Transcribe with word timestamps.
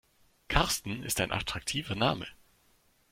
Karsten 0.47 1.03
ist 1.03 1.21
ein 1.21 1.31
attraktiver 1.31 1.93
Name. 1.93 2.25